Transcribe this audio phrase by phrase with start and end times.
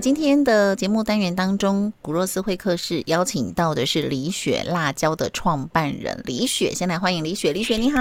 [0.00, 7.52] 今天的节目单元当中，古若斯会客室邀请到的是李雪辣椒的创办人李雪，先来欢迎李雪。
[7.52, 7.98] 李雪你好，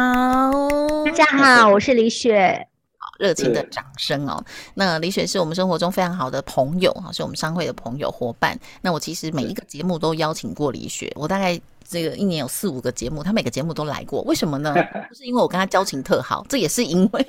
[1.06, 2.68] 大家好，我是李雪。
[2.98, 4.44] 好，热情的掌声哦。
[4.76, 8.60] 那李雪是我们生活中非常好的朋友哈，是我们商会的朋友伙伴。
[8.82, 11.60] 那我其实每一个节目都邀请过李雪，我大概。
[11.90, 14.74] 这个一年有四五个节目，他每个节目都来过，为什么呢？
[15.10, 17.26] 就是因为我跟他交情特好，这也是因为，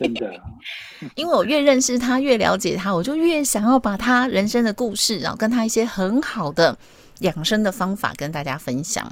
[1.14, 6.76] 因为我越认识他，越了解他，我就越想要把他人生的故事，然后跟他一些很好的
[7.20, 9.08] 养生的方法跟大家分享。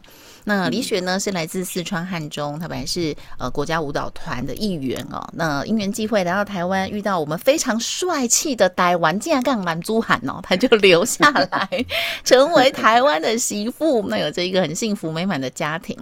[0.48, 5.28] 那李雪呢是来自四川汉中，她本来是呃国家舞蹈团的一员哦。
[5.32, 11.68] 那因缘际会来到台湾，遇到我们非常帅气的台湾竟然干满珠喊哦，她就留下来
[12.22, 15.98] 成为台湾的媳妇，那有着一个很幸福美满的家庭。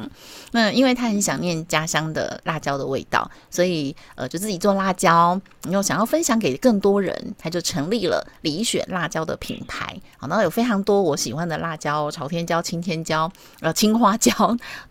[0.52, 9.98] 那因为她很想念家乡的辣椒的味道，所以呃就自己做辣椒，又想要分享给更多人，她就成立了李雪辣椒的品牌。
[10.18, 14.33] 好，那有非常多我喜欢的辣椒，朝天椒、青天椒、呃青花椒。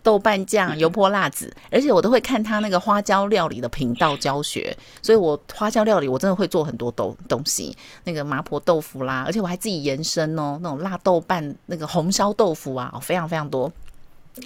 [0.02, 13.70] 豆瓣酱、油泼辣子，而且我都会看他那个花椒料理的频道教学，所以我花椒料理我真的会做很多东东西，那个麻婆豆腐啦，而且我还自己延伸哦，那种辣豆瓣、那个红烧豆腐啊，非常非常多。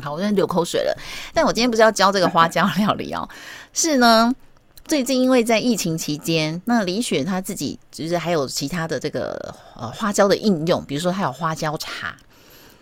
[0.03, 0.97] 好，我现在流口水了，
[1.33, 3.29] 但我今天不是要教这个花椒料理哦，
[3.73, 4.35] 是呢，
[4.87, 12.15] 最近因为在疫情期间，那李雪她自己就是还有其他的这个呃花椒的应用，比如说她有花椒茶。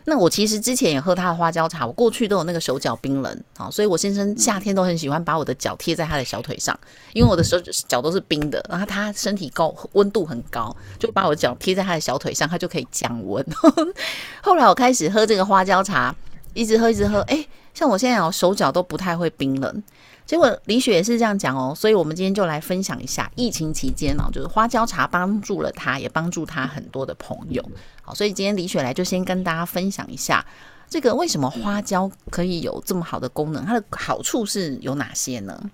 [0.09, 6.79] 那我其实之前也喝他的花椒茶，我过去都有那个手脚冰冷啊，所以我先生夏天都很喜欢把我的脚贴在他的小腿上，
[7.13, 13.45] 因为我的手脚都是冰的，然后他身体高温度很高，就把我的脚贴在他的小腿上，他就可以降温。
[14.41, 16.15] 后来我开始喝这个花椒茶，
[16.55, 19.83] 一直喝一直喝，哎，像我现在手脚都不太会冰冷。
[20.27, 27.65] 结果李雪也是这样讲哦，所以我们今天就来分享一下疫情期间呢，就是花椒茶帮助了他，也帮助他很多的朋友。
[28.03, 30.45] 好，所以今天李雪来就先跟大家分享一下，
[30.89, 35.71] 这个为什么花椒可以有这么好的功能，它的好处是有哪些呢？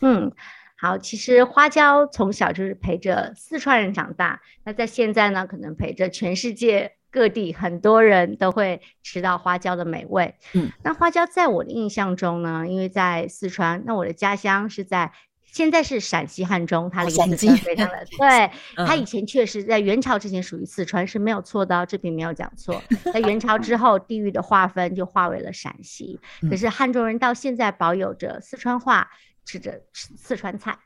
[0.00, 0.32] 嗯，
[0.78, 6.92] 好，其实花椒从小就是陪着四川人长大，那在现在呢，可能陪着全世界。
[7.10, 10.34] 各地很多人都会吃到花椒的美味。
[10.54, 15.12] 嗯，那花椒在我的印象中呢，因为在四川，那我的家乡是在
[15.52, 18.50] 现在是陕西汉中，它离四川非常的对。
[18.86, 22.80] 它以前确实在元朝之前属于四川是没有错的，这边没有讲错。
[23.12, 26.20] 在元朝之后，地域的划分就划为了陕西。
[26.48, 29.10] 可是汉中人到现在保有着四川话，
[29.44, 30.78] 吃着四川菜。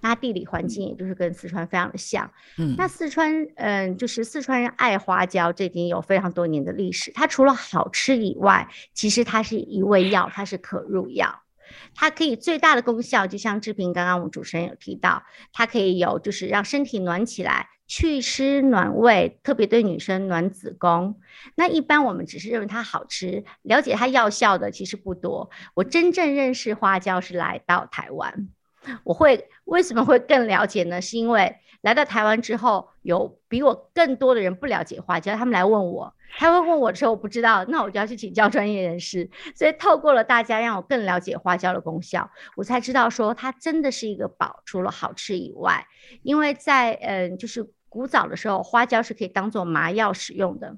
[0.00, 7.12] 那地理环境也就是跟四川非常的像，嗯，那四川，嗯，就是四川人爱花椒，这已经有非常多年的历史。
[7.12, 11.42] 它除了好吃以外，其实它是一味药，它是可入药，
[11.94, 15.22] 它可以最大的功效，就像志平刚刚我们主持人有提到，
[15.52, 21.20] 它可以有就是让身体暖起来，祛湿暖胃，特别对女生暖子宫。
[21.56, 25.50] 那一般我们只是认为它好吃，了解它药效的其实不多。
[25.74, 28.48] 我真正认识花椒是来到台湾。
[29.04, 31.00] 我会为什么会更了解呢？
[31.00, 39.30] 是因为来到台湾之后，有比我更多的人不了解花椒，他们来问我，他会问我的时候，我不知道，那我就要去请教专业人士。
[39.54, 45.86] 所以透过了大家，让我更了解花椒的功效，我才知道说它真的是一个宝，除了好吃以外，
[46.22, 50.76] 因为在嗯，就是古早的时候，花椒是可以当做麻药使用的。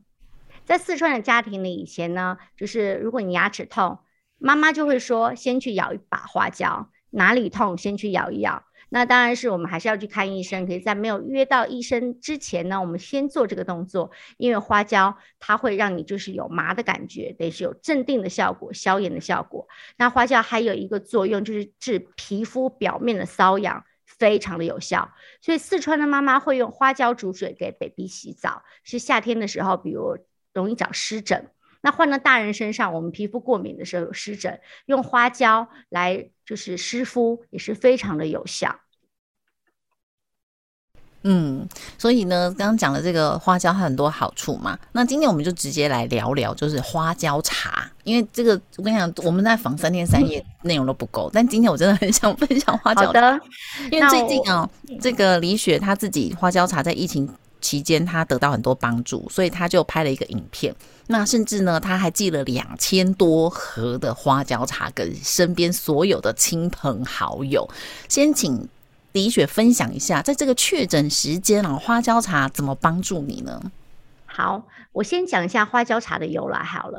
[0.65, 3.99] 在四川的家庭里，以前呢，就是如果你牙齿痛，
[4.39, 6.89] 妈妈就会说，先去咬一把花椒。
[7.13, 8.65] 哪里痛，先去咬一咬。
[8.95, 10.67] 那当然是我们还是要去看医生。
[10.67, 19.67] 可以在没有约到医生之前呢，我们先做这个动作，因为花椒它会让你就是有麻的感觉，得是有镇定的效果、消炎的效果。
[19.97, 25.11] 那花椒还有一个作用就是治皮肤表面的瘙痒，非常的有效。
[25.41, 30.19] 所以四川的妈妈会用花椒煮水给 baby 洗澡，是夏天的时候，比如
[30.53, 31.49] 容易长湿疹。
[31.81, 38.81] 那换到大人身上，我们皮肤过敏的时候有湿疹，用花椒来就是湿敷也是非常的有效。
[41.25, 47.89] 嗯，所以呢，刚刚讲了这个花椒很多好处嘛，那今天我们就直接来聊聊，就是花椒茶。
[48.03, 53.41] 因为这个，我跟你讲，我们在访三天三夜 内容都不够，但今天我真的很想分享花椒茶，
[53.93, 54.69] 因为最近啊，
[55.01, 60.75] 这个李雪她自己花椒茶在疫情期间，她得到很多帮助，所以她就拍了一个影片。
[61.13, 67.71] 那甚至呢，他还寄了两千多盒的花椒茶给身边所有的亲朋好友。
[68.09, 68.69] 先请。
[69.13, 73.61] 李雪分享一下，在这个确诊时间啊，花椒茶怎么帮助你呢？
[74.25, 76.99] 好，我先讲一下花椒茶的由来好了。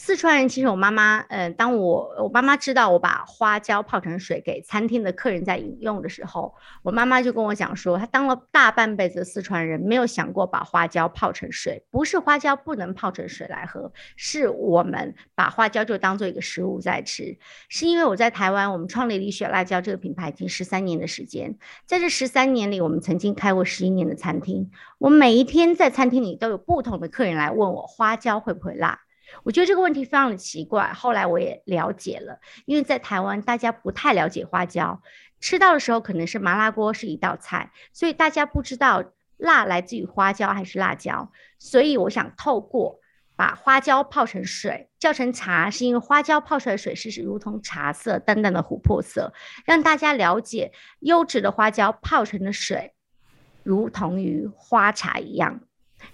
[0.00, 6.54] 四川人其实我妈妈，嗯，当我我妈妈知道我把花椒泡成水给餐厅的客人在饮用的时候，
[6.84, 11.84] 我妈妈就跟我讲说，她当了大半辈子的四川人，没有想过把花椒泡成水。
[11.90, 17.36] 不是花椒不能泡成水来喝，是我们把花椒就当做一个食物在吃。
[17.68, 29.00] 是因为我在台湾，我们创立李雪辣椒这个品牌已经十三年的时间，在这十三年里，我们曾经开过十一年的餐厅，我每一天在餐厅里都有不同的客人来问我花椒会不会辣。
[29.42, 35.00] 我觉得这个问题非常的奇怪，后来我也了解了，因为在台湾大家不太了解花椒，
[35.40, 39.04] 吃到的时候可能是麻辣锅是一道菜，所以大家不知道
[39.36, 43.00] 辣来自于花椒还是辣椒，所以我想透过
[43.36, 49.32] 把花椒泡成水叫成茶，是因为花椒泡出来的水是如同茶色淡淡的琥珀色，
[49.64, 52.94] 让大家了解优质的花椒泡成的水，
[53.62, 55.60] 如同于花茶一样。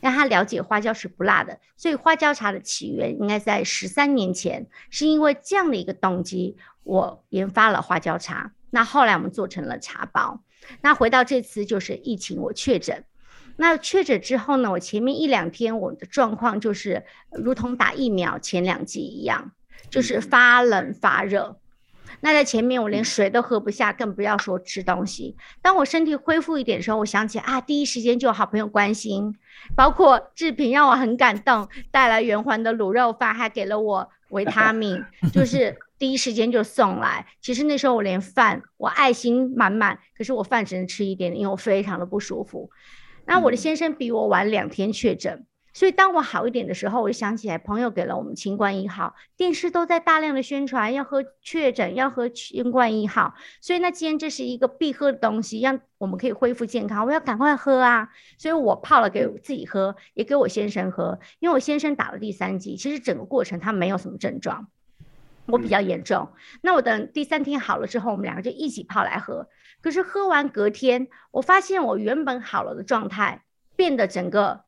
[0.04, 8.52] 让他了解花椒是不辣的，所以花椒茶的起源应该在十三年前，是因为这样的一个动机，我研发了花椒茶。
[8.68, 10.42] 那后来我们做成了茶包。
[10.82, 13.06] 那回到这次就是疫情，我确诊。
[13.56, 19.52] 那确诊之后呢，我前面一两天我的状况就是如同打疫苗前两剂一样，
[19.88, 21.58] 就是发冷发热。
[22.20, 25.36] 那在前面我连水都喝不下，更不要说吃东西。
[25.60, 29.34] 当我身体恢复一点的时候，我想起啊，第一时间就有好朋友关心，
[29.76, 37.26] 包括志平让我很感动，带来圆环的卤肉饭，还给了我维他命，就是 第一时间就送来。
[37.40, 42.70] 其实那时候我连饭，我爱心满满，可是我饭只能吃一点，因为我非常的不舒服。
[43.26, 45.46] 那我的先生比我晚两天确诊。
[45.74, 53.34] 所以当我好一点的时候，我就想起来朋友给了我们清冠一号，电视都在大量的宣传要喝确诊要喝清冠一号。
[53.60, 58.08] 所以那既然这是一个必喝的东西，让我们可以恢复健康，我要赶快喝啊！
[58.38, 61.18] 所以我泡了给自己喝，也给我先生喝。
[61.40, 64.68] 因为我先生打了第三剂，其实整个过程他没有什么症状，
[65.46, 66.28] 我比较严重。
[66.62, 69.48] 那我等第三天好了之后，我们两个就一起泡来喝。
[69.82, 73.42] 可是喝完隔天，我发现我原本好了的状态
[73.74, 74.63] 变得整个。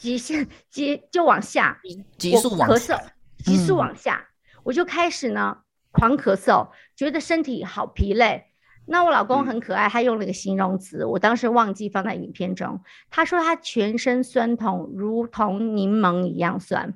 [0.00, 1.80] 急性急就往下，
[2.18, 3.00] 急速咳嗽，
[3.44, 4.28] 急速往下，
[4.62, 5.58] 我就开始呢
[5.90, 8.44] 狂咳嗽，觉得身体好疲累。
[8.88, 12.80] 那我老公很可爱，他用了一个形容词，我当时忘记放在影片中。
[13.10, 16.94] 他说他全身酸痛，如同柠檬一样酸。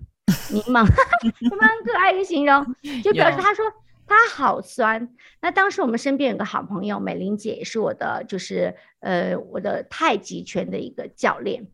[0.52, 0.86] 柠檬，
[1.50, 2.64] 我们很可爱的形容，
[3.02, 3.64] 就表示他说
[4.06, 5.08] 他好酸。
[5.40, 11.66] 那当时我们身边有个好朋友美玲姐，也是我的，就是呃我的太极拳的一个教练。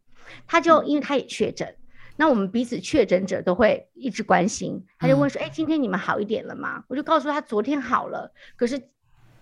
[0.46, 1.76] 他就因为他也确诊，
[2.16, 4.84] 那我们彼此确诊者都会一直关心。
[4.98, 8.88] 他就问说：“哎，今天你们好一点了吗？”我就告诉他昨天好了，可是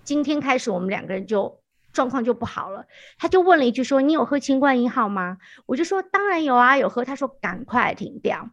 [0.02, 1.60] 今天开始我们两个人就
[1.92, 2.84] 状况就不好了。
[3.16, 8.50] 他就问了一句说：“你有喝清冠一号吗？”我就说：“当然有啊，有喝。”他说：“赶快停掉。”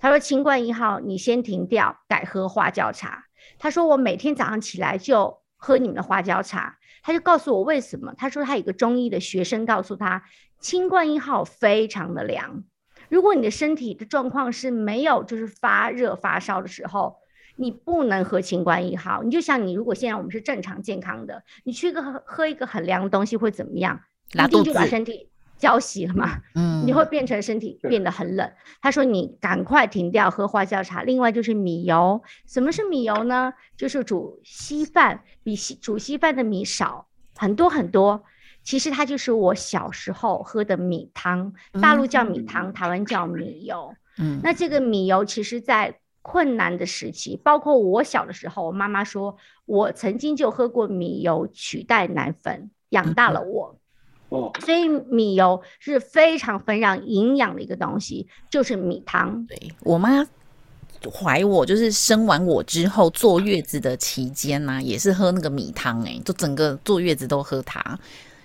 [0.00, 3.26] 他说：“清冠一号你先停掉，改喝花椒茶。”
[3.58, 8.12] 他说：“我每天早上起来就喝你们的花椒茶。”他就告诉我为什么。
[8.16, 10.24] 他说他有个中医的学生告诉他。
[10.60, 12.62] 清冠一号非常的凉，
[13.08, 17.16] 如果你的身体的状况是没有就是发热发烧的时候，
[17.56, 19.22] 你不能喝清冠一号。
[19.22, 24.00] 你就像你如果现在我们是正常健康的，你去个喝喝一个很凉的东西会怎么样？
[24.32, 26.38] 一定就把身体浇熄了嘛。
[26.54, 28.52] 嗯，你会变成身体变得很冷。
[28.82, 31.02] 他说你赶快停掉喝花椒茶。
[31.02, 33.54] 另外就是米油，什么是米油呢？
[33.76, 38.22] 就是煮稀饭比稀煮稀饭的米少很多很多。
[38.62, 43.94] 其实它就是我小时候喝的米汤，大陆叫米汤，台湾叫米油。
[44.18, 53.76] 嗯，那这个米油其实，在困难的时期，包括我小的时候，我妈妈说我曾经就喝过米油取代奶粉，养大了我。
[54.28, 59.44] 哦，所以米油是非常非常营养的一个东西，就是米汤。
[59.46, 60.24] 对我妈
[61.12, 67.98] 怀我，就是生完我之后坐月子的期间呢，也是喝那个米汤，哎，就整个坐月子都喝它。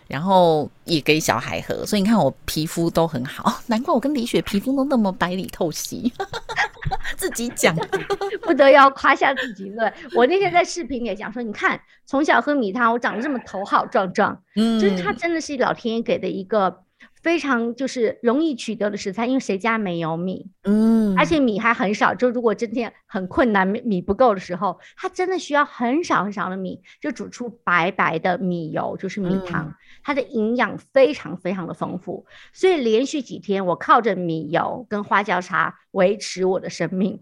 [0.08, 6.12] 然后也给小孩喝，所以你看我皮肤都很好， 难怪我跟李雪皮肤都那么白里透析。
[7.18, 7.76] 自己讲，
[8.44, 9.92] 不得要夸下自己对。
[10.16, 16.82] 我那天在视频也讲说，你看从小喝米汤，我长得这么头好壮壮，嗯，就是他真的是老天爷给的一个。
[17.26, 20.46] 非常就是容易取得的食材，因为谁家没有米？
[20.62, 22.14] 嗯，而且米还很少。
[22.14, 29.74] 就如果今天很困难，米米不够的时候，它真的需要很少很少的米，就煮出白白的米油，就是米汤。
[30.04, 37.20] 它的营养非常非常的丰富，所以连续几天我靠着米油跟花椒茶维持我的生命，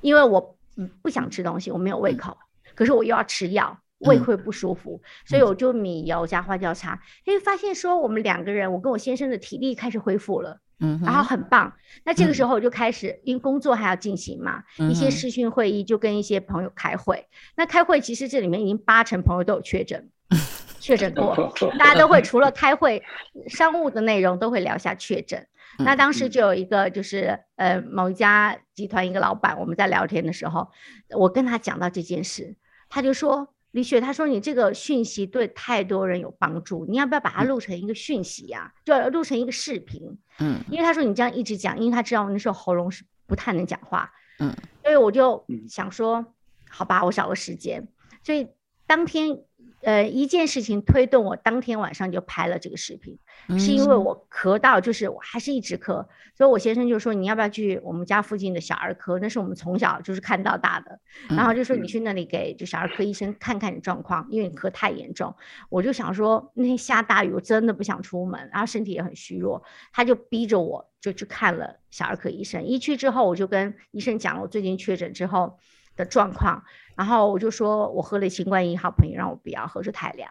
[0.00, 0.56] 因为我
[1.02, 2.36] 不想吃东西，我没有胃口，
[2.74, 3.78] 可是我又要吃药。
[4.00, 11.74] 胃会不舒服，所以我就米油加花椒茶，因为发现说我们两个人，我跟我先生的体力开始恢复了，嗯，然后很棒。
[12.04, 17.26] 那这个时候我就开始，因为工作还要进行嘛，一些视讯会议就跟一些朋友开会。
[17.56, 20.08] 那开会其实这里面已经八成朋友都有确诊，
[20.80, 23.02] 确诊过， 大家都会除了开会
[23.48, 25.46] 商务的内容都会聊下确诊。
[25.78, 30.70] 那当时就有一个就是呃某一家集团一个老板，我们在聊天的时候，
[31.10, 32.56] 我跟他讲到这件事，
[32.88, 33.52] 他就说。
[33.72, 38.72] 李雪，他说你这个讯息对太多人有帮助，你要不要把它录成一个讯息呀？
[38.84, 40.02] 就录成一个视频。
[40.38, 44.10] 嗯，因为他说你这样一直讲，因为他知道我那时候喉咙是不太能讲话。
[44.38, 46.24] 嗯，所以我就想说，
[46.68, 47.86] 好吧，我找个时间。
[48.24, 48.48] 所以
[48.86, 49.40] 当天。
[49.82, 53.18] 呃，一件事情推动我当天晚上就拍了这个视频，
[53.58, 65.34] 是因为我咳到，就是我还是一直咳，所以我先生就说你要不要去我们家附近的小儿科，那是我们从小就是看到大的，然后就说你去那里给就小儿科医生看看你状况，因为你咳太严重。
[65.70, 72.62] 我就想说那天下大雨，我真的不想出门，然后身体也很虚弱，他就逼着我就去看了小儿科医生。
[72.62, 75.58] 一去之后，我就跟医生讲了我最近确诊之后
[75.96, 76.62] 的状况。
[77.00, 80.30] 然后我就说，我喝了新冠一号，朋友让我不要喝，说太凉。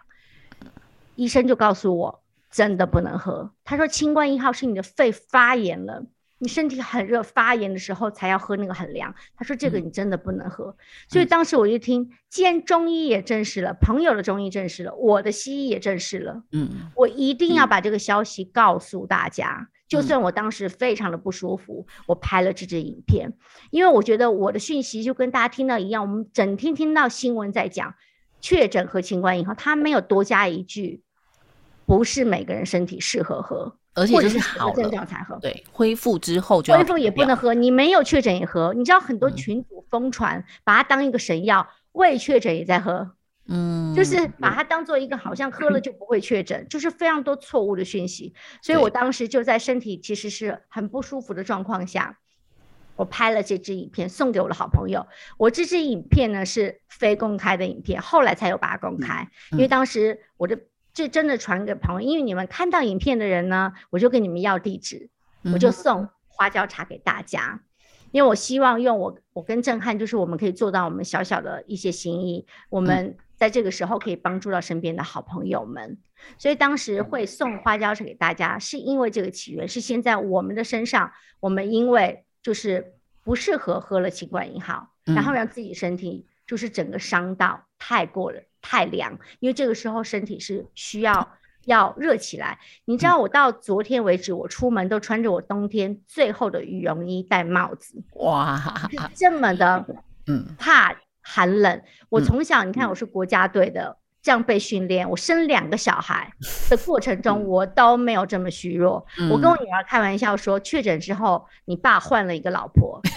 [1.16, 3.50] 医生就告诉我，真的不能喝。
[3.64, 6.06] 他说，新冠一号是你的肺发炎了，
[6.38, 9.12] 你身体很热发炎的时候才要喝那个很凉。
[9.34, 10.76] 他说这个你真的不能喝。
[11.08, 19.68] 所以当时我就听，既然中医也证实了，朋友的中医证实了，我的西医也证实了，嗯，我一定要把这个消息告诉大家。
[19.90, 23.32] 就算我当时非常的不舒服，我拍了这支影片，
[23.72, 27.92] 因为我觉得我的讯息就跟大家听到一样，我们整天听到新闻在讲
[28.40, 31.02] 确诊和新冠以后，他没有多加一句，
[31.86, 35.36] 不是每个人身体适合喝，而且是好症状才喝。
[35.40, 43.10] 对，恢复之后就恢复也不能喝，你没有确诊也喝，你知道很多群主疯传，把它当一个神药，未确诊也在喝。
[43.52, 48.32] 嗯，就是把它当做一个好像喝了就不会确诊，就是非常多错误的讯息。
[48.62, 52.16] 所以我当时就在身体其实是很不舒服的状况下，
[52.94, 55.04] 我拍了这支影片送给我的好朋友。
[55.36, 59.28] 我这支影片呢是非公开的影片，后来才有把它公开。
[59.50, 60.56] 因为当时我的
[60.94, 65.10] 这真的传给朋友，因为你们看到影片的人呢，我就跟你们要地址，
[65.52, 67.60] 我就送花椒茶给大家。
[68.12, 73.16] 因为我希望用我我跟震撼，就是我们可以做到我们小小的一些心意，我们。
[73.40, 75.96] 在这个时候可以帮助到身边的好朋友们，
[76.36, 82.92] 所以当时会送花椒水给大家，是因为这个起源是现在我们的身上，我们因为就是
[83.24, 91.26] 不适合喝了新冠一号，然后让自己身体就是整个伤到太过了太凉，因为这个时候身体是需要
[91.64, 92.58] 要热起来。
[92.84, 98.60] 你知道我到昨天为止，我出门都穿着我冬天最厚的羽绒衣，戴帽子，哇，
[99.14, 99.86] 这么的
[100.26, 100.54] 嗯。
[100.58, 100.94] 怕。
[101.22, 105.08] 寒冷，我从小你看我是国家队的，这样被训练。
[105.08, 106.32] 我生两个小孩
[106.70, 109.04] 的过程中，我都没有这么虚弱。
[109.30, 113.00] 我跟我女儿开玩笑说，确诊之后，你爸换了一个老婆。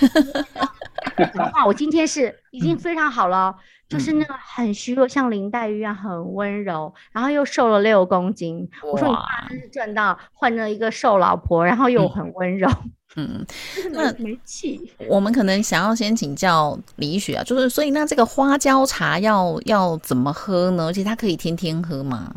[1.53, 3.55] 话我今天是已经非常好了，
[3.87, 8.67] 就是那个很虚弱，像林黛玉一样很温柔，然后又瘦了六公斤。
[8.81, 12.67] 我说你爸真是赚到换了一个瘦老婆，然后又很温柔。
[12.69, 12.91] 嗯，
[13.91, 14.91] 那没气。
[15.07, 20.85] 我们可能想要先请教李雪啊，就是所以那这个花椒茶要要怎么喝呢？
[20.85, 22.33] 而且它可以天天喝吗？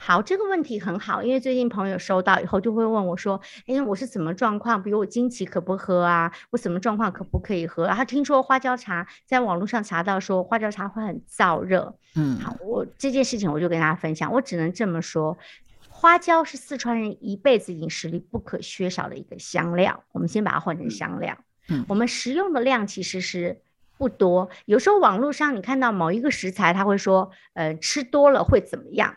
[0.00, 4.82] 好，这个问题很好，因为最近朋友收到以后就会问我说：“哎，我是什么状况？
[4.82, 6.32] 比如我经期可不喝啊？
[6.50, 11.94] 我什么状况可不可以喝？”然后听说花椒茶在网络上查到说花椒茶会很燥热。
[12.14, 15.36] 嗯，好，我这件事情我就跟大家分享，我只能这么说。
[16.00, 21.36] 花椒是四川人一辈子饮食里不可缺少的一个香料，我们先把它换成香料。
[21.68, 23.60] 嗯，我们食用的量其实是
[23.96, 24.48] 不多。
[24.66, 29.16] 有时候网络上你看到某一个食材，他会说，呃，吃多了会怎么样？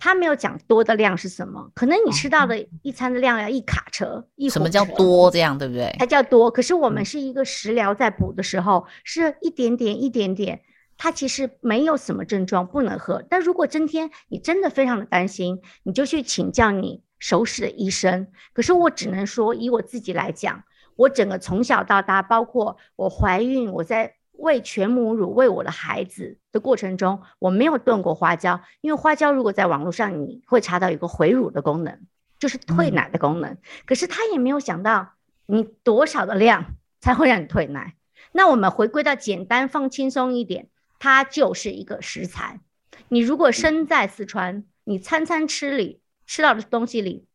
[0.00, 5.30] 他没有讲多的量是什么，可能你吃到的一餐的量要一卡车，一什么叫多？
[5.30, 5.94] 这样对不对？
[5.96, 10.60] 它叫多，可是我们是一个食疗在补的时候，是一点点一点点。
[10.98, 13.24] 它其实没有什么症状不能喝。
[13.30, 18.26] 但如果今天你真的非常的担心，你就去请教你熟识的医生。
[18.52, 20.64] 可是我只能说，以我自己来讲，
[20.96, 32.00] 我整个从小到大，包括我怀孕，我在喂全母乳喂我的孩子的过程中，我没有炖过花椒，因为花椒如果在网络上你会查到一个回乳的功能，
[32.38, 33.56] 就是退奶的功能。
[33.86, 35.14] 可是他也没有想到
[35.46, 37.94] 你多少的量才会让你退奶。
[38.32, 42.60] 那我们回归到简单放轻松一点，它就是一个食材。
[43.08, 47.26] 你如果身在四川，你餐餐吃里吃到的东西里，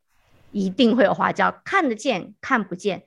[0.51, 3.03] 一定会有花椒，看得见看不见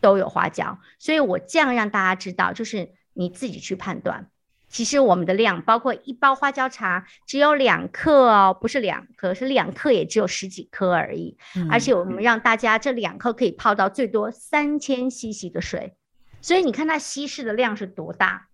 [0.00, 0.78] 都有花椒。
[0.98, 4.28] 所以我这样让大家知道，就是你自己去判断。
[4.68, 11.36] 其实我们的量，包括一包花椒茶只有两克哦，不是两克，是两克也只有十几克而已。
[11.70, 15.94] 而且我们让大家这两克可以泡到最多三千 CC 的水。
[16.40, 18.48] 所以你看它稀释的量是多大，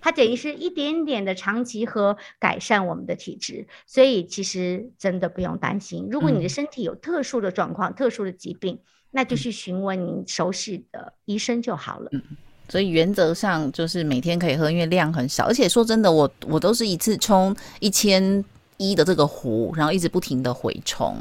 [0.00, 6.08] 它等于是一点点的长期和改善我们的体质，所以其实真的不用担心。
[6.10, 8.78] 如果你的身体有特殊的状况、特殊的疾病，
[9.10, 12.08] 那就去询问你熟悉的医生就好了。
[12.12, 12.22] 嗯
[12.68, 15.46] 所以原则上就是每天可以喝，因为量很少。
[15.46, 18.44] 而且说真的，我我都是一次冲一千
[18.76, 21.16] 一的这个壶，然后一直不停的回冲。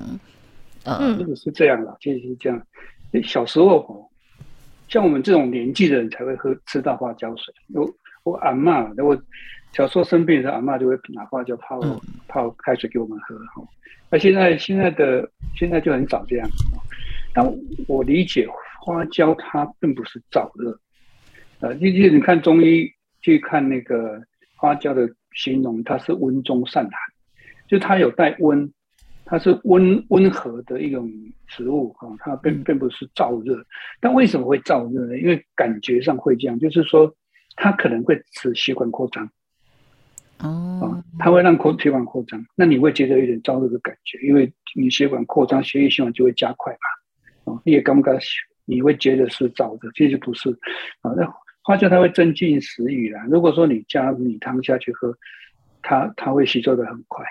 [0.84, 2.62] 呃，这个是这样的，就是这样。
[3.24, 4.08] 小时候。
[4.88, 7.54] 像我们这种年纪的人才会喝吃到花椒水。
[7.76, 7.86] 我
[8.30, 9.20] 我阿妈，我
[9.74, 11.80] 小时候生病的时候，阿妈就会拿花椒泡
[12.28, 13.36] 泡开水给我们喝。
[13.56, 13.68] 哈，
[14.10, 16.50] 那现在现在的现在就很少这样。
[17.34, 17.56] 然后
[17.88, 18.48] 我理解
[18.82, 20.80] 花椒它并不是燥热，
[21.60, 24.22] 呃，因为你看中医去看那个
[24.56, 26.94] 花椒的形容，它是温中散寒，
[27.68, 28.72] 就它有带温。
[29.32, 31.08] 它是温温和的一种
[31.46, 33.64] 植物啊，它并并不是燥热。
[34.00, 35.20] 但为什么会燥热呢？
[35.20, 37.14] 因为感觉上会这样，就是说
[37.60, 39.30] 它可能会使血管扩张。
[40.40, 47.54] 哦，它会让扩血管扩张，那你会觉得有点燥热的感觉，因为你血管扩张，血液循环就会加快嘛。
[47.54, 48.18] 哦，你也刚刚
[48.66, 50.50] 你会觉得是燥热，其实不是。
[51.02, 51.28] 啊，那
[51.64, 53.26] 花椒它会增进食欲啦。
[53.30, 55.16] 如果说你加米汤下去喝，
[55.82, 57.26] 它它会吸收的很快，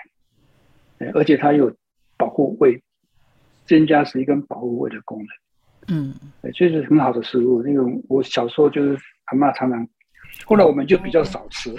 [1.13, 1.75] 而且它有。
[2.19, 2.83] 保护胃，
[3.65, 5.25] 增加食欲跟保护胃的功
[5.87, 6.13] 能，嗯，
[6.53, 7.63] 这是很好的食物。
[7.63, 9.87] 那个我小时候就是阿妈常常。
[10.45, 11.73] 后来我们就比较少吃，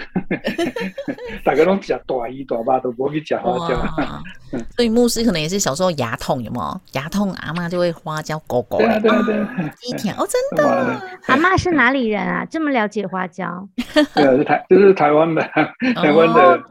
[1.43, 3.75] 大家都吃大鱼大巴都不会吃花椒。
[4.75, 6.81] 所以牧师可能也是小时候牙痛，有有？
[6.93, 8.77] 牙痛阿妈就会花椒狗狗。
[8.77, 9.37] 对啊对啊对
[9.87, 11.01] 一天哦，真的。
[11.27, 12.45] 阿妈是哪里人啊？
[12.49, 13.67] 这么了解花椒？
[14.13, 15.41] 对啊，是台就是台湾的，
[15.95, 16.63] 台湾的。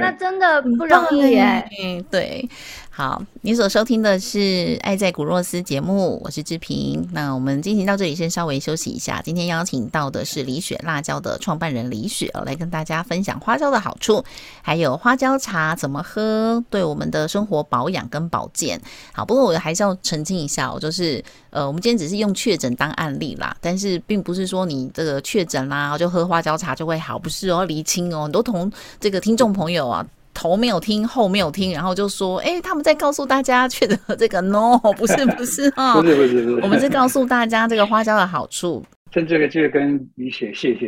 [0.00, 1.64] 那真的不容易耶。
[1.80, 2.48] 嗯，对。
[2.90, 4.38] 好，你所收听的是
[4.80, 7.08] 《爱在古若斯》节目，我是志平。
[7.12, 9.22] 那我们进行到这里，先稍微休息一下。
[9.22, 14.24] 今天邀请到的是李雪辣椒的创办人李雪，来跟大家分享花椒的好处，
[14.62, 18.80] 还有花椒茶怎么喝，对我们的生活保养跟保健。
[19.12, 28.70] 好，不过我还是要澄清一下，就是呃，我们今天只是用确诊当案例啦，但是并不是说你这个确诊啦就喝花椒茶就会好，不是哦，厘清哦，很多同
[29.00, 30.06] 这个听众朋友啊。
[30.34, 38.80] 头没有听，后没有听，然后就说：“哎，他们在告诉大家确诊这个 no，不是不是啊，不是不是不是，我们是告诉大家这个花椒的好处。
[39.10, 40.86] 趁这个，就跟李雪谢谢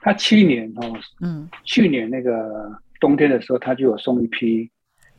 [0.00, 4.70] 他去年哦，嗯，去年那个冬天的时候，他就有送一批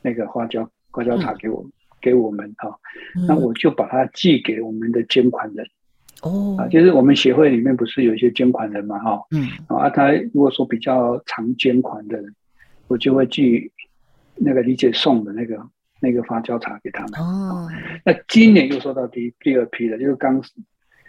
[0.01, 1.65] 那个花椒花椒茶给我
[2.01, 2.77] 给我们哈，
[3.27, 5.65] 那我就把它寄给我们的捐款人
[6.21, 12.33] 哦，啊，就是我们协会里面不是有一些捐款人嘛哈，嗯，啊，他如果说比较常捐款的人。
[12.87, 13.71] 我就会寄
[14.35, 15.57] 那个李姐送的那个
[16.01, 17.21] 那个花椒茶给他们。
[17.21, 17.65] 哦，
[18.03, 20.43] 那今年又收到第第二批了，就是刚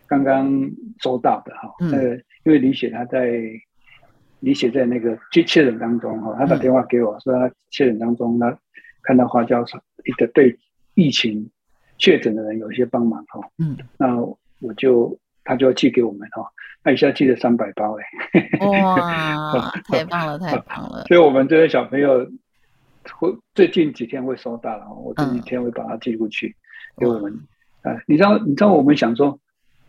[0.07, 1.75] 刚刚收到的哈。
[1.91, 3.31] 呃，因为李雪她在
[4.41, 8.59] 李雪在那个确确诊当中哈，她打电话给我说她确诊当中，她
[9.03, 10.59] 看到花椒茶一个对
[10.95, 11.49] 疫情
[11.99, 13.41] 确诊的人有一些帮忙哈。
[13.59, 14.17] 嗯，那
[14.61, 16.45] 我就他就要寄给我们哈。
[16.85, 18.67] 那一下寄了三百包哎！
[18.67, 21.05] 哇， 太棒了，太棒了！
[21.07, 22.29] 所以，我们这些小朋友
[23.21, 26.57] 会最近几天会收到了，我这几天会把它寄过去
[26.97, 27.33] 给我们。
[27.83, 29.39] 啊，你知道，你知道我们想说，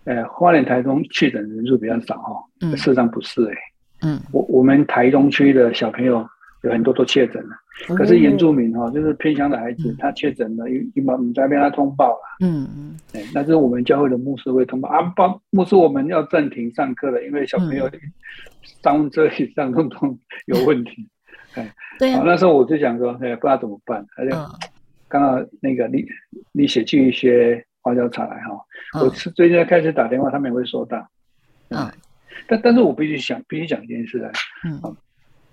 [0.06, 3.56] 呃，花莲台中确诊人数比较少哈，事实上不是哎。
[4.02, 6.28] 嗯，我我们台中区的小朋友
[6.64, 7.56] 有很多都确诊了。
[7.96, 12.20] 可是原住民哈，就是偏乡的孩子，他确诊了，一一毛你在被他通报了。
[12.42, 17.90] 嗯嗯，哎，那是我们教会的牧师会通报啊，报牧师我们要暂停上课了，因为小朋友
[18.84, 21.10] 上这以上通通有问题。
[21.56, 22.22] 哎，对啊。
[22.26, 24.36] 那时候我就想说，哎，不知道怎么办，而且
[25.08, 26.06] 刚好那个你
[26.52, 28.66] 你写去一些花椒茶来哈，
[29.02, 31.06] 我是最近开始打电话，他们也会收到。
[31.70, 31.92] 嗯，
[32.48, 34.32] 但但是我必须想必须讲一件事啊，
[34.66, 34.98] 嗯。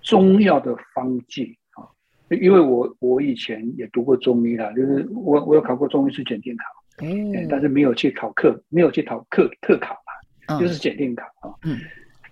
[0.01, 1.85] 中药的方剂啊，
[2.29, 9.93] 因为我我以前也读过中医啦，就是我我有考过中医师检定考，嗯，但是没有去考课，没有去考课特考
[10.47, 11.53] 嘛，就是检定考啊。
[11.65, 11.77] 嗯，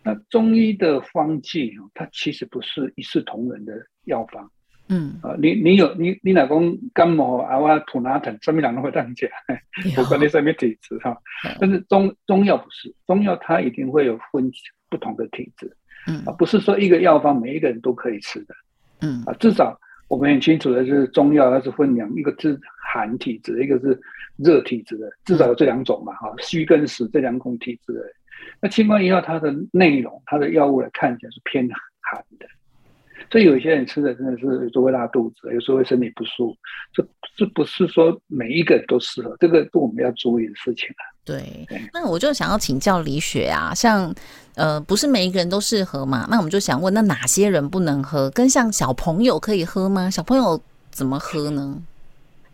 [0.01, 3.73] 那中医的方剂啊，它其实不是一视同仁的
[4.05, 4.51] 药方。
[4.89, 9.29] 嗯啊，你你有你你老公感冒啊，我吐拿疼，什么人都会这样讲，
[9.95, 11.15] 不管你什么体质哈。
[11.59, 14.51] 但是中中药不是，中药它一定会有分
[14.89, 15.71] 不同的体质，
[16.07, 18.55] 嗯啊，不是说一个药方每一个人都可以吃的，
[19.01, 22.59] 嗯啊，至少我们很清楚的是中药它是分两，一个是
[22.91, 23.99] 寒体质，一个是
[24.37, 28.01] 热体质的，至少有这两种嘛哈，虚跟实这两种体质的。
[28.59, 31.69] 那清冠一药它的内容，它的药物来看起来是偏
[32.01, 32.47] 寒的。
[33.31, 36.57] 所以有一些人吃的真的是有时候会拉肚子，有时候会身体不舒服。
[36.93, 41.03] 这这不是说每一个人都适合，这个是我们要注意的事情啊。
[41.23, 44.13] 对，那我就想要请教李雪啊，像
[44.55, 46.27] 呃，不是每一个人都适合嘛？
[46.29, 48.31] 那我们就想问，那哪些人不能喝？
[48.31, 50.09] 跟像小朋友可以喝吗？
[50.09, 51.83] 小朋友怎么喝呢？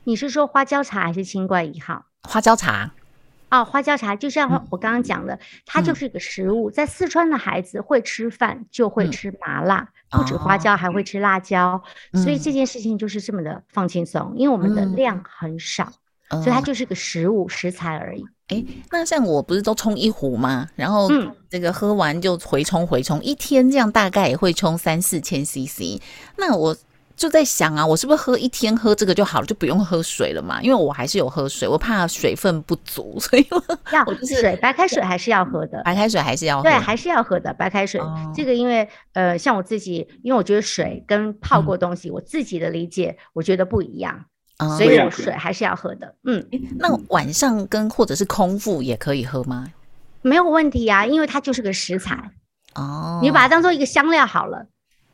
[0.04, 2.06] 你是说花椒茶还是清冠一号？
[2.24, 2.94] 花椒茶。
[3.60, 6.70] 哦，花椒茶就像我刚刚讲的，它就是一个食物。
[6.70, 11.82] 在四川的孩子会吃饭就会吃麻辣，不止花椒还会吃辣椒，
[12.14, 15.92] 所以这件事情就是这么的放轻松，因为我们的量很少，
[16.30, 18.24] 所以它就是个食物食材而已。
[18.48, 20.68] 哎，那像我不是都冲一壶吗？
[20.76, 21.10] 然后
[21.50, 26.02] 这个喝完就回冲回冲，一天这样大概也会冲三四千 CC。
[26.38, 26.76] 那我。
[27.16, 30.62] 就在想啊，我是不是喝一天喝这个就好了，就不用喝水了嘛？
[30.62, 33.48] 因为我还是有喝水，我怕水分不足， 所以
[33.92, 35.82] 要水，白开水还是要喝的。
[35.84, 38.02] 白开水还是要喝，对，还是要喝的白开水。
[38.34, 44.26] 这个因为呃，像我自己，因为我觉得水跟泡过东西，我自己的理解，我觉得不一样，
[44.78, 46.16] 所以我水还是要喝的。
[46.26, 46.46] 嗯，
[46.78, 49.66] 那晚上跟或者是空腹也可以喝吗？
[50.22, 52.32] 没有问题啊，因为它就是个食材
[52.74, 54.66] 哦，你把它当做一个香料好了。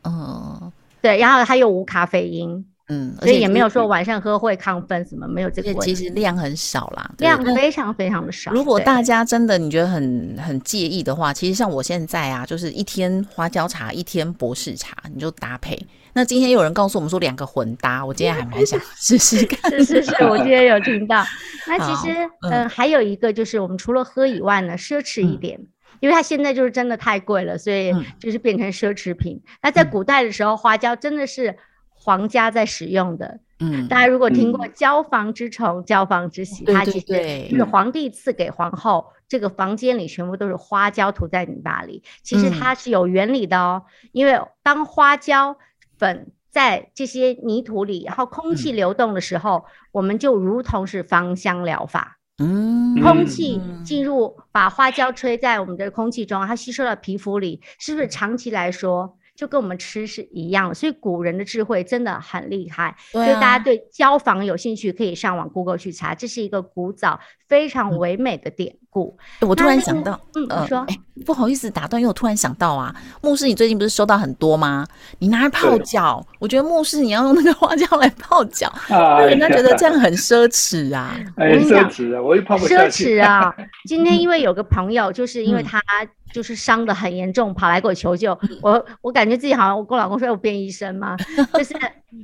[0.01, 0.70] 哦。
[1.01, 5.73] 对，然后它又无咖啡因，嗯，所以也没有说晚上喝会亢奋什么，没有这个。
[5.81, 8.51] 其实量很少啦，量非常非常的少。
[8.51, 15.77] 如果大家真的你觉得很很介意的话，其实像我现在啊，就是一天花椒茶，一天博士茶，你就搭配。
[16.13, 19.71] 那今天有人告诉我们说两个混搭，我今天还蛮想 试试看。
[19.71, 21.23] 是是是，我今天有听到。
[21.67, 22.13] 那其实
[22.49, 25.59] 嗯，还有一个就是我们除了喝以外呢，奢侈一点。
[26.01, 29.41] 因为它现在就是真的太贵了，所以就是变成奢侈品。
[29.63, 31.57] 那在古代的时候，花椒真的是
[31.93, 33.39] 皇家在使用的。
[33.59, 42.01] 嗯，大家如果听过“椒房之宠，椒房之喜”，它其实是皇帝赐给皇后，这个房间里全部都是花椒涂在泥巴里。
[42.23, 45.55] 其实它是有原理的哦，因为当花椒
[45.99, 52.17] 粉在这些泥土里，然后空气流动的时候，我们就如同是芳香疗法。
[52.41, 60.73] 嗯，空气进入，把花椒吹在我们的空气中，它吸收到皮肤里，是不是长期来说就跟我们吃是一样？
[60.73, 62.95] 所以古人的智慧真的很厉害。
[63.11, 69.17] 所以大家对椒房有兴趣，可以上网 Google 去查，这是一个古早非常唯美的典故。
[69.39, 70.85] 我突然想到，嗯，你说，
[71.25, 74.85] 不好意思打断，因为我突然想到啊，牧师，你最近不是收到很多吗？
[75.17, 78.71] 你拿来泡脚，我觉得牧师你要用那个花椒来泡脚，
[79.27, 81.17] 人家觉得这样很奢 侈啊。
[81.37, 83.51] 哎，奢侈啊，我一泡不奢侈啊。
[83.87, 85.81] 今天因为有个朋友，就是因为他
[86.33, 88.37] 就是伤的很严重，跑来给我求救。
[88.61, 91.15] 我我感觉自己好像我跟我老公说，我变医生嘛？
[91.53, 91.73] 就是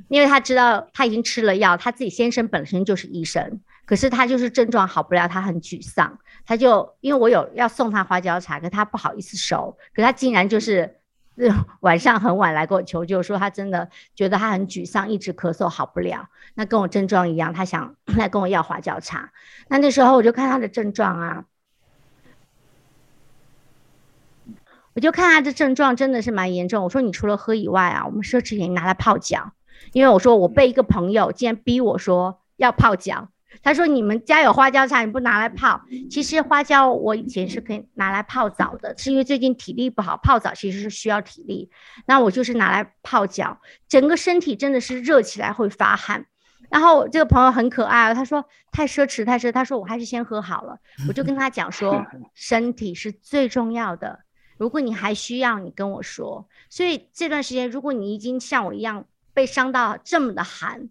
[0.08, 3.60] 因为他知道他已经吃了药，他自己先生本身就是医生。
[3.88, 10.98] 可是他就是症状好不了，他很沮丧，他就因为我有要送他花椒茶，可他不好意思收，可他竟然就是
[11.80, 19.32] 晚上很晚来跟我求救，说他真的觉得他很沮丧，一直咳嗽好不了，那跟我症状一样，他想 来跟我要花椒茶。
[19.68, 21.44] 那那时候我就看他的症状啊，
[24.92, 26.84] 我就看他的症状真的是蛮严重。
[26.84, 29.52] 我说你除了喝以外啊，我们奢侈品拿来泡脚，
[29.92, 33.30] 因为我说我被一个朋友竟然逼我说要泡脚。
[33.62, 35.80] 他说：“你们家有花椒茶，你不拿来泡？
[36.10, 41.70] 其实花椒我以前是可以拿来泡澡的，是因为最近体力不好，泡澡其实是需要体力。
[42.06, 46.26] 那我就是拿来泡脚，整个身体真的是热起来会发汗。
[46.70, 50.78] 然后这个朋友很可爱，他说太奢侈太奢侈，他说我还是先喝好了。
[51.08, 54.20] 我就跟他讲说， 身体是最重要的，
[54.56, 56.48] 如果你还需要，你跟我说。
[56.70, 60.88] 所以这段时间，如果你已经像我一样被伤到这么的寒，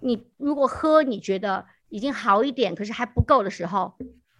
[0.00, 3.92] 你如果喝，你觉得。”已经好一点，可是还不够的时候，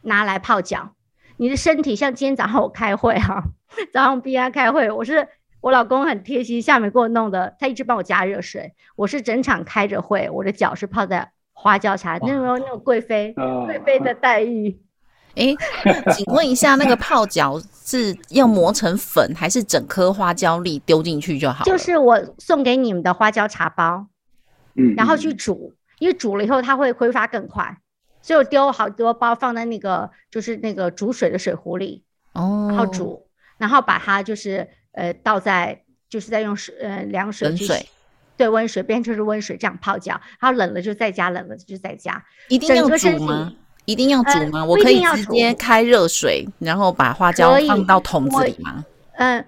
[0.05, 0.95] 拿来泡脚。
[1.37, 3.45] 你的身体像今天早上我开会哈，
[3.93, 5.29] 早上逼他开会，我是
[5.61, 8.73] 我老公很贴心，下面给我弄的，他一直帮我加热水。
[8.97, 13.35] 我是整场开着会，我的脚是泡在花椒茶，那种那种贵妃
[13.67, 14.81] 贵妃的待遇。
[15.35, 15.55] 哎，
[16.15, 21.65] 请问一下，那个泡脚是要磨成粉，还是整颗花椒粒丢进去就好？
[21.65, 24.07] 就是我送给你们的花椒茶包，
[24.75, 27.79] 嗯，然后去煮，因为煮了以后它会挥发更快，
[28.21, 37.89] 所以我丢好多包放在那个就是那个煮水的水壶里，哦，然后煮，然后把它就是呃倒在就是在用水呃凉水去冷水，
[38.37, 43.53] 对温水变成是温水这样泡脚，然后冷了就再加，冷了就再加，一定要煮吗？
[43.85, 44.67] 一定要煮呃吗？
[44.67, 48.85] 不我可以直接开热水，然后把花椒放到桶子里吗？
[49.13, 49.47] 嗯，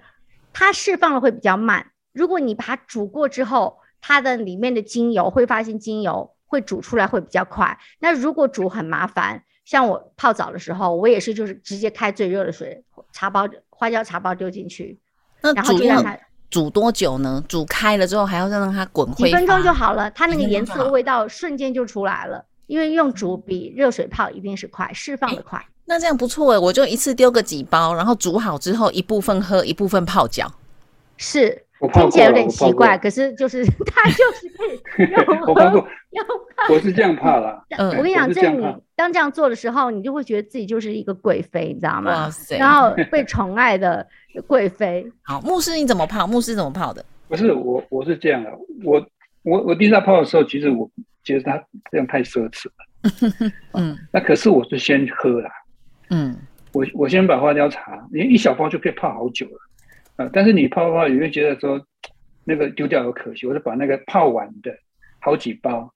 [0.53, 1.87] 它释放的会比较慢。
[2.13, 7.77] 如果你把它煮过之后，它的里面的精油挥发性精油会煮出来会比较快。
[7.99, 14.99] 那如果煮很麻烦，像我泡澡的时候，我也是就是直接开最热的水，茶包花椒茶包丢进去，
[15.41, 16.17] 那然后就让它
[16.49, 17.43] 煮多久呢？
[17.47, 22.45] 煮开了之后还要再让它滚挥几分钟就好了，它那个颜色味道瞬间就出来了。
[22.67, 25.63] 因为用煮比热水泡一定是快，释放的快。
[25.85, 30.51] 那这样不错哎，我就一次丢个几包，然后煮好之后一部分喝，一部分泡脚。
[31.17, 34.47] 是听起来有点奇怪，可是就是 他就是
[34.83, 35.79] 可以用我怕过，
[36.11, 36.25] 用
[36.69, 37.63] 我是这样怕啦。
[37.77, 42.29] 嗯我跟你讲，这你当这样做的时候，你就会觉得自己就是一个贵妃，你知道吗哇？
[42.29, 42.57] 塞！
[42.57, 44.05] 然后被宠爱的
[44.47, 46.25] 贵妃，好，牧师你怎么泡？
[46.25, 47.03] 牧师怎么泡的？
[47.27, 48.51] 不是我，我是这样的。
[48.83, 49.05] 我
[49.43, 50.89] 我我第一次泡的时候，其实我
[51.23, 53.51] 觉得他这样太奢侈了。
[53.73, 55.51] 嗯那可是我是先喝啦，
[56.09, 56.35] 嗯，
[56.71, 59.59] 我我先把花椒茶，因为一小包就可以泡好久了。
[60.17, 61.85] 啊，但是你泡泡，你会觉得说
[62.43, 64.75] 那个丢掉有可惜，我就把那个泡完的
[65.19, 65.91] 好几包。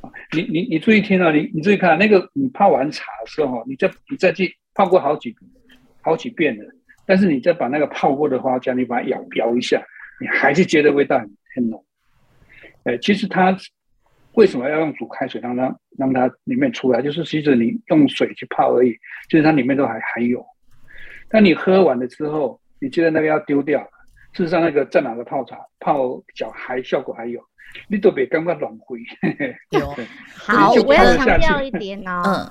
[0.00, 5.34] 啊，你你你注意听啊，你你注意看那个你泡完茶的时候，你再你再去泡过好几
[6.02, 6.64] 好几遍了，
[7.04, 9.82] 但是你再把那个泡过的花椒，你把它摇摇一下，
[10.20, 11.84] 你还是觉得味道很很浓。
[12.84, 13.56] 呃，其实它
[14.34, 17.02] 为什么要用煮开水让它让它里面出来？
[17.02, 18.92] 就是其实你用水去泡而已，
[19.28, 20.46] 就是它里面都还还有。
[21.28, 23.90] 但你喝完了之后，你觉得那个要丢掉了，
[24.32, 27.40] 事实上那个在哪个泡茶泡脚还效果还有，
[27.88, 29.56] 你都别刚刚浪费。
[29.70, 29.94] 有
[30.36, 32.50] 好，我要强调一点哦，嗯。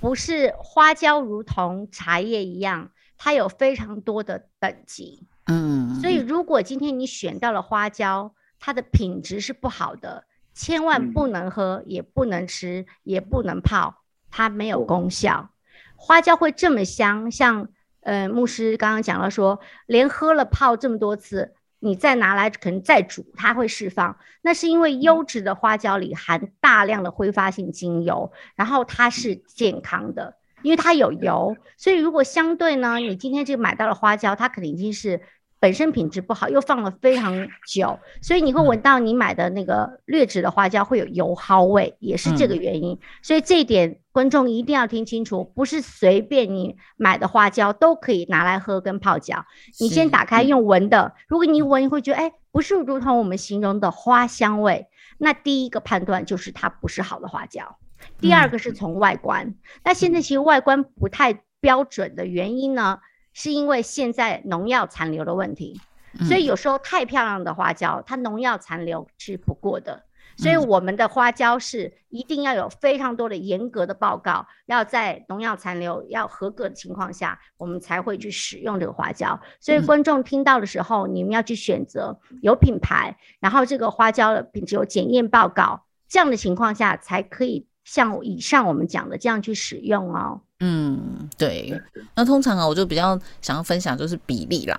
[0.00, 11.12] 不是花椒如同茶叶一样，它有非常多的等级，嗯，所以如果今天你选到了花椒，它的品质是不好的，千万嗯。
[11.12, 14.84] 不能喝，也不能吃，也不能泡，它没有哦。
[14.86, 15.50] 功效。
[15.96, 17.68] 花椒会这么香，像
[18.02, 24.16] 呃牧师刚刚讲了说，连喝了泡这么多次，你再拿来可能再煮，它会释放。
[24.42, 35.20] 那是因为优质的花椒里含大量的挥发性精油，然后它是健康的，因为它有油，所以如果相对呢，你今天这个买到了花椒，它可能已经是
[35.60, 42.98] 本身品质不好，又放了非常久，所以你会闻到你买的那个劣质的花椒会有油耗味，也是这个原因。
[43.22, 49.44] 所以这一点观众一定要听清楚，不是随便你买的花椒都可以拿来喝跟泡脚。
[49.78, 54.86] 你先打开用闻的，如果你一闻你会觉得哎，不是如同我们形容的花香味，
[55.18, 57.76] 那第一个判断就是它不是好的花椒。
[58.18, 62.98] 第二个是从外观，那现在其实外观不太标准的原因呢，
[63.32, 65.80] 是因为现在农药残留的问题，
[66.28, 70.04] 所以有时候太漂亮的花椒，它农药残留是不过的。
[70.36, 79.38] 所以嗯我们的花椒是一定要有非常多的严格的报告，要在农药残留要合格的情况下，我们才会去使用这个花椒。
[79.60, 90.40] 所以嗯观众听到的时候，你们要去选择有品牌，然后这个花椒的品质有检验报告，这样的情况下才可以像以上我们讲的这样去使用哦。
[90.60, 91.78] 嗯，对。
[92.14, 94.78] 那通常啊，我就比较想要分享就是比例啦。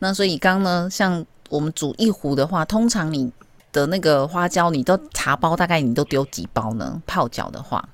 [0.00, 3.30] 那所以刚呢，像我们煮一壶的话，通常你
[3.72, 7.02] 的那个花椒，你都茶包大概你都丢几包呢？
[7.06, 7.88] 泡脚的话，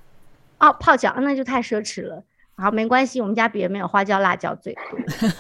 [0.59, 2.23] 哦，泡脚那就太奢侈了。
[2.57, 4.83] 好，没关系，我们家别人没有花椒、辣椒最多，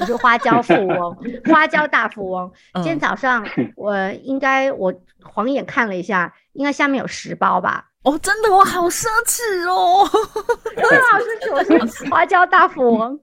[0.00, 2.50] 我是花椒富翁， 花椒大富翁。
[2.74, 7.90] 今天嗯早上我应该我晃眼看了一下，应该下面有十包吧。
[8.04, 10.06] 哦，真的，我好奢侈哦，
[10.76, 13.18] 对，老师是我是花椒大富翁。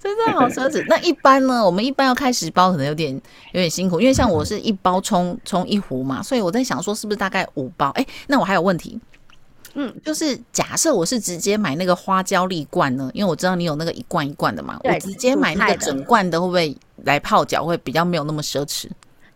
[0.00, 0.84] 真的好奢侈。
[0.88, 3.12] 那一般呢，我们一般要开十包，可能有点
[3.52, 7.90] 有点辛苦，因为像我是一包冲冲一壶嘛，所以我在想说是不是大概五包？
[7.96, 9.00] 哎，那我还有问题，
[9.74, 18.88] 嗯，就是假设我是直接买那个花椒粒罐呢，因为我知道你有那个一罐一罐的嘛，我直接买那个整罐的，会不会来泡脚会比较没有那么奢侈？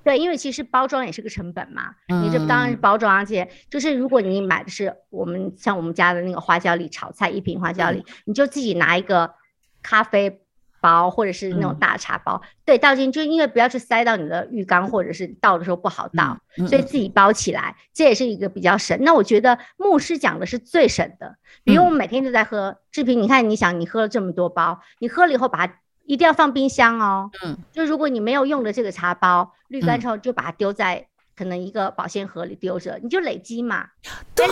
[0.06, 2.80] 对，因为其实包装也是个成本嘛，你这当然是嗯。
[2.80, 9.34] 包装，而且就是如果你买的是我们像我们家的那个花椒粒炒菜一瓶花椒粒，你就自己拿一个
[9.82, 10.42] 咖啡
[10.80, 16.38] 包，或者是那种大茶包，对，倒进就因为不要去塞到你的浴缸，或者是倒的时候不好倒，
[16.68, 18.96] 所以自己包起来，这也是一个比较省。
[19.02, 25.74] 那我觉得牧师讲的是最省的，比如我们每天都在喝志平，你看你想你喝了这么多包，你喝了以后把它
[26.06, 31.06] 一定要放冰箱哦，嗯，就如果你没有用的这个茶包滤干之后，就把它丢在。
[31.38, 33.84] 可能一个保鲜盒里丢着，你就累积嘛。
[34.34, 34.46] 对，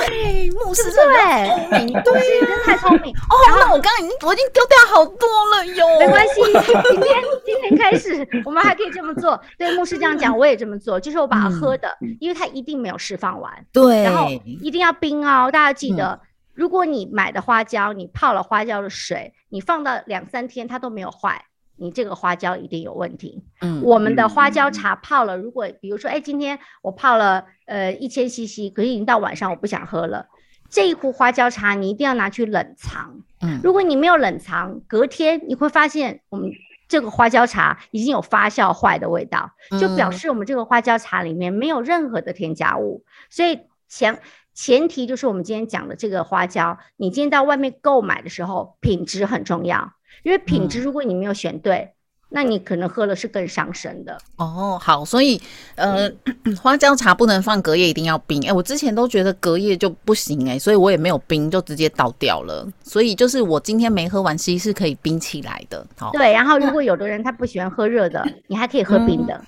[0.51, 3.11] 牧师对，你对，真的太聪明。
[3.11, 5.87] 哦，那我刚刚已经我已经丢掉好多了哟。
[5.99, 9.41] 没关系，今天今天开始，我们还可以这么做。
[9.57, 11.89] 对，牧师这样讲，我也这么做，就是我把它喝的，
[12.21, 13.51] 因为它一定没有释放完。
[13.73, 15.51] 对，然后一定要冰哦。
[15.51, 16.21] 大家记得，
[16.55, 21.45] 如果你买的花椒，你泡了花椒的水，你放到两三天，它都没有坏。
[21.77, 23.43] 你这个花椒一定有问题。
[23.61, 30.29] 嗯，我们的花椒茶泡了，如果比如说，哎，今天我泡了呃一千 CC，可是已经到晚上我不想喝了，
[30.71, 33.21] 这一壶花椒茶你一定要拿去冷藏。
[33.41, 36.49] 嗯，如果你没有冷藏，隔天你会发现我们
[36.87, 43.05] 这个花椒茶已经有发酵坏的味道，就表示我们这个花椒茶里面没有任何的添加物。
[43.31, 44.21] 所以前
[44.55, 49.93] 前提就是我们今天讲的这个花椒，你今天到外面购买的时候，品质很重要。
[50.23, 51.93] 因为品质，如果你没有选对，
[52.31, 54.17] 那你可能喝了是更伤身的。
[54.37, 55.41] 哦，好，所以
[55.75, 56.11] 呃，
[56.63, 58.41] 花椒茶不能放隔夜，一定要冰。
[58.47, 62.67] 哎，我之前都觉得隔夜就不行，哎，所以我也没有冰，就直接倒掉了。
[62.83, 65.85] 所以就是我今天没喝完，其实是可以冰起来的。
[65.99, 66.33] 好，对。
[66.33, 69.45] 然后如果有的人他不喜欢喝热的，你还可以喝冰的。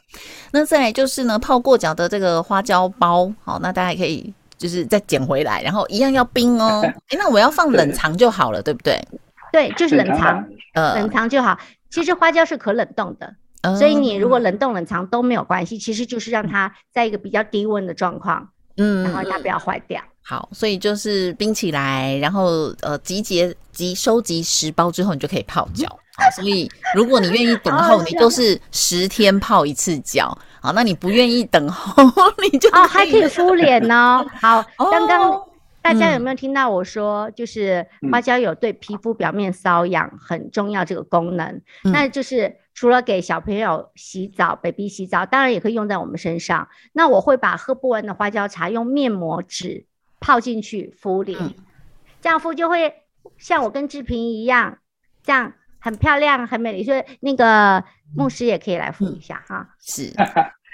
[0.51, 6.83] 那再来就是呢，泡过脚的这个花椒包，好，那大家可以就是再捡回来，然后一样要冰哦。
[7.09, 9.01] 哎，那我要放冷藏就好了，对不对？
[9.53, 11.59] 对，就是冷藏，呃，冷藏就好。
[11.89, 13.35] 其实花椒是可冷冻的，
[13.79, 15.79] 所以你如果冷冻冷藏都没有关系。
[15.79, 20.03] 其实就是让它在一个比较低温的状况，嗯，然后它不要坏掉。
[20.23, 25.87] 好，所以就是冰起来，然后呃集结集收集十包之后，你就可以泡脚。
[26.19, 30.37] 好，所以如果你愿意等候，你都是十天泡一次脚。
[30.67, 32.03] 好，那你不愿意等候，
[32.43, 34.27] 你就哦还可以敷脸呢。
[34.43, 35.41] 好，刚刚。
[35.81, 41.63] 大家有没有听到我说，就是花椒有对皮肤表面瘙痒很重要这个功能？
[41.85, 46.67] 那就是除了给小朋友洗澡，baby 洗澡，当然也可以用在我们身上。
[46.93, 49.87] 那我会把喝不完的花椒茶用面膜纸
[50.19, 51.39] 泡进去敷脸，
[52.21, 52.93] 这样敷就会
[53.39, 54.79] 像我跟志平一样，
[55.23, 55.53] 这样
[55.87, 56.85] 很漂亮、很美丽。
[56.85, 57.83] 所以那个
[58.15, 59.67] 牧师也可以来敷一下哈。
[59.81, 60.13] 是。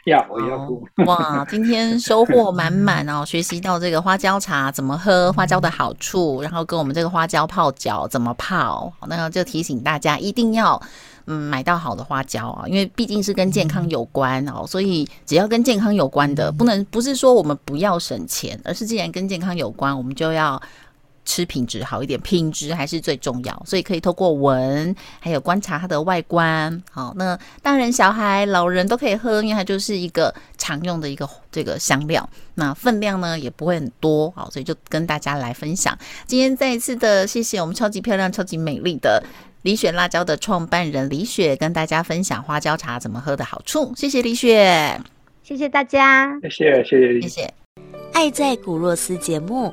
[0.04, 0.68] 要我要
[1.06, 1.46] 哇！
[1.48, 10.82] 今天收获满满哦，学习到这个花椒茶怎么喝，花椒的好处，然后跟我们这个花椒泡脚怎么泡，那就提醒大家一定要
[11.26, 20.60] 嗯买到好的花椒啊，因为毕竟是跟健康有关哦，所以只要跟健康有关的，不能不是说我们不要省钱，而是既然跟健康有关，我们就要。
[21.24, 26.82] 吃品质好一点，品质还是最重要，所以可以透过闻，还有观察它的外观。
[26.90, 32.28] 好，那大人、小孩、老人都可以喝，因为它就是一个常用的一个这个香料。
[32.54, 35.96] 那分量呢也不会很多，好，所以就跟大家来分享。
[36.26, 39.22] 今天再一次的谢谢我们超级漂亮、超级美丽的
[39.62, 43.92] 李雪辣椒的创办人李雪，跟大家分享花椒茶怎么喝的好处。
[43.96, 45.00] 谢谢李雪，
[45.42, 47.54] 谢谢大家，谢谢谢谢谢谢。
[48.12, 49.72] 爱在古若斯节目。